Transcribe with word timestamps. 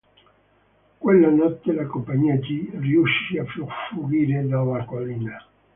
Quella 0.97 1.29
notte, 1.29 1.71
la 1.73 1.85
Compagnia 1.85 2.33
G 2.37 2.71
riuscì 2.79 3.37
a 3.37 3.45
fuggire 3.93 4.47
dalla 4.47 4.83
collina. 4.83 5.47